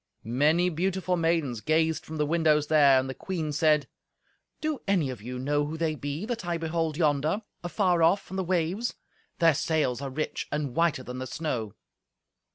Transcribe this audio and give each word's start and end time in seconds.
Many 0.23 0.69
beautiful 0.71 1.15
maidens 1.15 1.61
gazed 1.61 2.07
from 2.07 2.17
the 2.17 2.25
windows 2.25 2.65
there, 2.69 2.99
and 2.99 3.07
the 3.07 3.13
queen 3.13 3.51
said, 3.51 3.87
"Do 4.59 4.81
any 4.87 5.11
of 5.11 5.21
you 5.21 5.37
know 5.37 5.67
who 5.67 5.77
they 5.77 5.93
be, 5.93 6.25
that 6.25 6.43
I 6.43 6.57
behold 6.57 6.97
yonder, 6.97 7.43
afar 7.63 8.01
off 8.01 8.31
on 8.31 8.35
the 8.35 8.43
waves? 8.43 8.95
Their 9.37 9.53
sails 9.53 10.01
are 10.01 10.09
rich 10.09 10.47
and 10.51 10.73
whiter 10.75 11.03
than 11.03 11.19
the 11.19 11.27
snow." 11.27 11.75